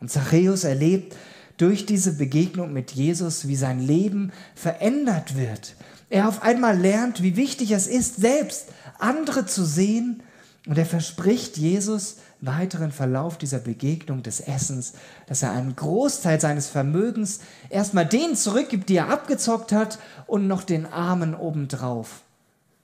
Und 0.00 0.10
Zachäus 0.10 0.64
erlebt 0.64 1.16
durch 1.56 1.86
diese 1.86 2.12
Begegnung 2.12 2.72
mit 2.72 2.92
Jesus, 2.92 3.48
wie 3.48 3.56
sein 3.56 3.80
Leben 3.80 4.32
verändert 4.54 5.36
wird. 5.36 5.76
Er 6.10 6.28
auf 6.28 6.42
einmal 6.42 6.78
lernt, 6.78 7.22
wie 7.22 7.36
wichtig 7.36 7.70
es 7.70 7.86
ist, 7.86 8.16
selbst 8.16 8.66
andere 8.98 9.46
zu 9.46 9.64
sehen. 9.64 10.22
Und 10.66 10.76
er 10.76 10.86
verspricht 10.86 11.56
Jesus 11.56 12.16
weiteren 12.40 12.92
Verlauf 12.92 13.38
dieser 13.38 13.58
Begegnung 13.58 14.22
des 14.22 14.40
Essens, 14.40 14.94
dass 15.26 15.42
er 15.42 15.52
einen 15.52 15.74
Großteil 15.74 16.40
seines 16.40 16.68
Vermögens 16.68 17.40
erstmal 17.70 18.06
denen 18.06 18.36
zurückgibt, 18.36 18.88
die 18.88 18.96
er 18.96 19.08
abgezockt 19.08 19.72
hat, 19.72 19.98
und 20.26 20.46
noch 20.46 20.62
den 20.62 20.86
Armen 20.86 21.34
obendrauf. 21.34 22.22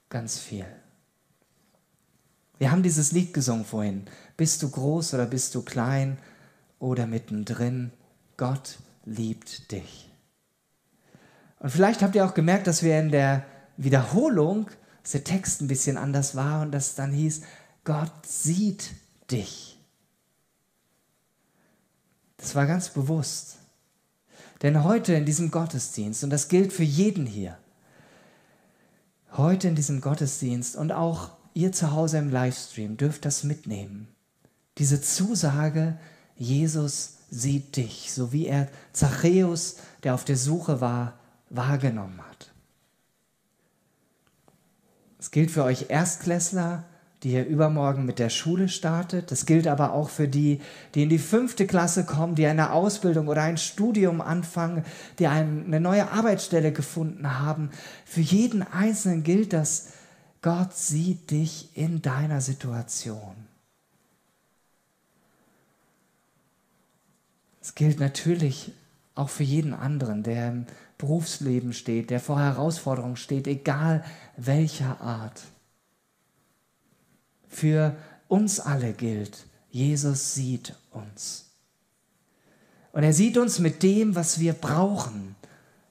Ganz 0.09 0.39
viel. 0.39 0.65
Wir 2.57 2.71
haben 2.71 2.83
dieses 2.83 3.11
Lied 3.11 3.33
gesungen 3.33 3.65
vorhin. 3.65 4.05
Bist 4.37 4.63
du 4.63 4.69
groß 4.69 5.15
oder 5.15 5.25
bist 5.25 5.53
du 5.55 5.63
klein 5.63 6.17
oder 6.79 7.07
mittendrin? 7.07 7.91
Gott 8.37 8.77
liebt 9.05 9.71
dich. 9.71 10.09
Und 11.59 11.69
vielleicht 11.69 12.01
habt 12.01 12.15
ihr 12.15 12.25
auch 12.25 12.33
gemerkt, 12.33 12.67
dass 12.67 12.83
wir 12.83 12.99
in 12.99 13.09
der 13.09 13.45
Wiederholung, 13.77 14.67
dass 15.01 15.11
der 15.11 15.23
Text 15.23 15.61
ein 15.61 15.67
bisschen 15.67 15.97
anders 15.97 16.35
war 16.35 16.61
und 16.61 16.71
das 16.71 16.95
dann 16.95 17.11
hieß, 17.11 17.41
Gott 17.83 18.25
sieht 18.25 18.91
dich. 19.31 19.79
Das 22.37 22.55
war 22.55 22.65
ganz 22.65 22.89
bewusst. 22.89 23.57
Denn 24.61 24.83
heute 24.83 25.13
in 25.13 25.25
diesem 25.25 25.51
Gottesdienst, 25.51 26.23
und 26.23 26.29
das 26.29 26.47
gilt 26.47 26.71
für 26.71 26.83
jeden 26.83 27.25
hier, 27.25 27.57
heute 29.33 29.67
in 29.67 29.75
diesem 29.75 30.01
Gottesdienst 30.01 30.75
und 30.75 30.91
auch 30.91 31.31
ihr 31.53 31.71
zu 31.71 31.91
Hause 31.91 32.17
im 32.17 32.31
Livestream 32.31 32.97
dürft 32.97 33.25
das 33.25 33.43
mitnehmen. 33.43 34.07
Diese 34.77 35.01
Zusage, 35.01 35.97
Jesus 36.35 37.17
sieht 37.29 37.75
dich, 37.75 38.13
so 38.13 38.31
wie 38.31 38.47
er 38.47 38.69
Zachäus, 38.91 39.77
der 40.03 40.13
auf 40.13 40.23
der 40.23 40.37
Suche 40.37 40.81
war, 40.81 41.19
wahrgenommen 41.49 42.19
hat. 42.27 42.51
Es 45.19 45.31
gilt 45.31 45.51
für 45.51 45.63
euch 45.63 45.89
Erstklässler, 45.89 46.85
die 47.23 47.31
ihr 47.31 47.45
übermorgen 47.45 48.05
mit 48.05 48.19
der 48.19 48.29
Schule 48.29 48.67
startet. 48.67 49.31
Das 49.31 49.45
gilt 49.45 49.67
aber 49.67 49.93
auch 49.93 50.09
für 50.09 50.27
die, 50.27 50.59
die 50.93 51.03
in 51.03 51.09
die 51.09 51.19
fünfte 51.19 51.65
Klasse 51.65 52.05
kommen, 52.05 52.35
die 52.35 52.45
eine 52.45 52.71
Ausbildung 52.71 53.27
oder 53.27 53.43
ein 53.43 53.57
Studium 53.57 54.19
anfangen, 54.21 54.83
die 55.19 55.27
eine 55.27 55.79
neue 55.79 56.11
Arbeitsstelle 56.11 56.73
gefunden 56.73 57.39
haben. 57.39 57.71
Für 58.05 58.21
jeden 58.21 58.61
Einzelnen 58.61 59.23
gilt 59.23 59.53
das, 59.53 59.89
Gott 60.41 60.73
sieht 60.73 61.31
dich 61.31 61.69
in 61.73 62.01
deiner 62.01 62.41
Situation. 62.41 63.35
Es 67.61 67.75
gilt 67.75 68.01
natürlich 68.01 68.73
auch 69.15 69.29
für 69.29 69.43
jeden 69.43 69.73
anderen, 69.73 70.23
der 70.23 70.49
im 70.49 70.65
Berufsleben 70.97 71.71
steht, 71.71 72.09
der 72.09 72.19
vor 72.19 72.41
Herausforderungen 72.41 73.15
steht, 73.15 73.47
egal 73.47 74.03
welcher 74.35 74.99
Art. 74.99 75.41
Für 77.53 77.95
uns 78.27 78.59
alle 78.59 78.93
gilt, 78.93 79.45
Jesus 79.69 80.33
sieht 80.33 80.75
uns. 80.89 81.51
Und 82.91 83.03
er 83.03 83.13
sieht 83.13 83.37
uns 83.37 83.59
mit 83.59 83.83
dem, 83.83 84.15
was 84.15 84.39
wir 84.39 84.53
brauchen, 84.53 85.35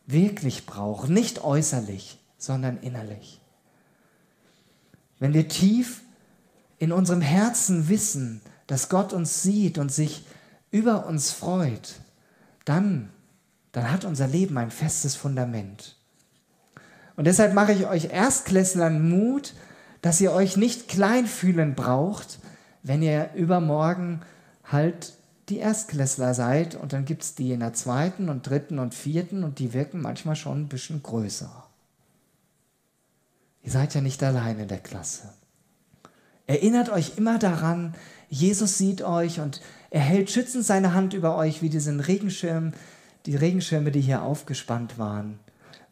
wirklich 0.06 0.66
brauchen, 0.66 1.14
nicht 1.14 1.44
äußerlich, 1.44 2.18
sondern 2.36 2.78
innerlich. 2.78 3.40
Wenn 5.20 5.34
wir 5.34 5.48
tief 5.48 6.02
in 6.78 6.90
unserem 6.90 7.20
Herzen 7.20 7.88
wissen, 7.88 8.40
dass 8.66 8.88
Gott 8.88 9.12
uns 9.12 9.44
sieht 9.44 9.78
und 9.78 9.92
sich 9.92 10.24
über 10.72 11.06
uns 11.06 11.30
freut, 11.30 11.94
dann, 12.64 13.08
dann 13.70 13.92
hat 13.92 14.04
unser 14.04 14.26
Leben 14.26 14.58
ein 14.58 14.72
festes 14.72 15.14
Fundament. 15.14 15.96
Und 17.14 17.26
deshalb 17.26 17.54
mache 17.54 17.72
ich 17.72 17.86
euch 17.86 18.06
Erstklässlern 18.06 19.08
Mut, 19.08 19.54
dass 20.02 20.20
ihr 20.20 20.32
euch 20.32 20.56
nicht 20.56 20.88
klein 20.88 21.26
fühlen 21.26 21.74
braucht, 21.74 22.38
wenn 22.82 23.02
ihr 23.02 23.30
übermorgen 23.34 24.20
halt 24.64 25.14
die 25.48 25.58
Erstklässler 25.58 26.34
seid 26.34 26.74
und 26.74 26.92
dann 26.92 27.04
gibt 27.04 27.22
es 27.22 27.34
die 27.34 27.52
in 27.52 27.60
der 27.60 27.72
zweiten 27.72 28.28
und 28.28 28.48
dritten 28.48 28.78
und 28.78 28.94
vierten 28.94 29.44
und 29.44 29.58
die 29.58 29.72
wirken 29.72 30.00
manchmal 30.00 30.36
schon 30.36 30.62
ein 30.62 30.68
bisschen 30.68 31.02
größer. 31.02 31.68
Ihr 33.62 33.70
seid 33.70 33.94
ja 33.94 34.00
nicht 34.00 34.22
allein 34.22 34.58
in 34.58 34.68
der 34.68 34.78
Klasse. 34.78 35.32
Erinnert 36.46 36.90
euch 36.90 37.16
immer 37.16 37.38
daran, 37.38 37.94
Jesus 38.28 38.78
sieht 38.78 39.02
euch 39.02 39.40
und 39.40 39.60
er 39.90 40.00
hält 40.00 40.30
schützend 40.30 40.64
seine 40.64 40.94
Hand 40.94 41.14
über 41.14 41.36
euch 41.36 41.62
wie 41.62 41.68
diesen 41.68 42.00
Regenschirm, 42.00 42.72
die 43.26 43.36
Regenschirme, 43.36 43.92
die 43.92 44.00
hier 44.00 44.22
aufgespannt 44.22 44.98
waren. 44.98 45.38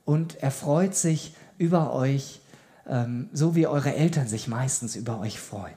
Und 0.04 0.42
er 0.42 0.50
freut 0.50 0.96
sich 0.96 1.34
über 1.58 1.92
euch 1.92 2.39
so 3.32 3.54
wie 3.54 3.68
eure 3.68 3.94
Eltern 3.94 4.26
sich 4.26 4.48
meistens 4.48 4.96
über 4.96 5.20
euch 5.20 5.38
freuen. 5.38 5.76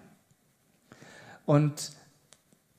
Und 1.45 1.91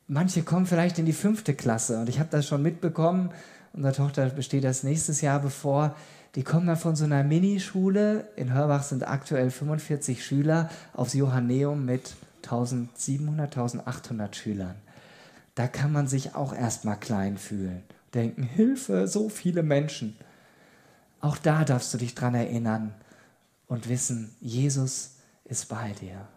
manche 0.09 0.43
kommen 0.43 0.67
vielleicht 0.67 0.99
in 0.99 1.07
die 1.07 1.13
fünfte 1.13 1.55
Klasse 1.55 2.01
und 2.01 2.09
ich 2.09 2.19
habe 2.19 2.31
das 2.31 2.47
schon 2.49 2.63
mitbekommen. 2.63 3.31
Unsere 3.73 3.95
Tochter 3.95 4.29
besteht 4.31 4.65
das 4.65 4.83
nächstes 4.83 5.21
Jahr 5.21 5.41
bevor. 5.41 5.95
Die 6.35 6.43
kommen 6.43 6.67
dann 6.67 6.77
von 6.77 6.97
so 6.97 7.05
einer 7.05 7.23
Minischule. 7.23 8.29
In 8.35 8.53
Hörbach 8.53 8.83
sind 8.83 9.07
aktuell 9.07 9.51
45 9.51 10.25
Schüler 10.25 10.69
aufs 10.93 11.15
Johanneum 11.15 11.85
mit 11.85 12.15
1700, 12.43 13.57
1800 13.57 14.35
Schülern. 14.35 14.75
Da 15.55 15.69
kann 15.69 15.93
man 15.93 16.09
sich 16.09 16.35
auch 16.35 16.53
erstmal 16.53 16.99
klein 16.99 17.39
fühlen. 17.39 17.83
Denken, 18.15 18.43
Hilfe, 18.43 19.07
so 19.07 19.29
viele 19.29 19.63
Menschen. 19.63 20.17
Auch 21.21 21.37
da 21.37 21.65
darfst 21.65 21.95
du 21.95 21.99
dich 21.99 22.15
dran 22.15 22.35
erinnern, 22.35 22.95
und 23.67 23.89
wissen, 23.89 24.35
Jesus 24.41 25.17
ist 25.45 25.69
bei 25.69 25.93
dir. 25.93 26.29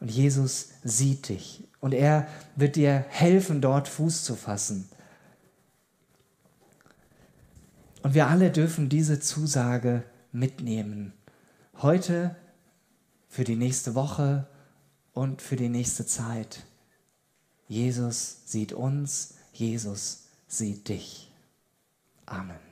Und 0.00 0.10
Jesus 0.10 0.70
sieht 0.82 1.28
dich. 1.28 1.64
Und 1.80 1.92
er 1.94 2.26
wird 2.56 2.76
dir 2.76 3.04
helfen, 3.08 3.60
dort 3.60 3.88
Fuß 3.88 4.24
zu 4.24 4.34
fassen. 4.36 4.88
Und 8.02 8.14
wir 8.14 8.26
alle 8.26 8.50
dürfen 8.50 8.88
diese 8.88 9.20
Zusage 9.20 10.02
mitnehmen. 10.32 11.12
Heute, 11.80 12.36
für 13.32 13.44
die 13.44 13.56
nächste 13.56 13.94
Woche 13.94 14.46
und 15.14 15.40
für 15.40 15.56
die 15.56 15.70
nächste 15.70 16.04
Zeit. 16.04 16.64
Jesus 17.66 18.42
sieht 18.44 18.74
uns, 18.74 19.36
Jesus 19.54 20.24
sieht 20.48 20.88
dich. 20.88 21.32
Amen. 22.26 22.71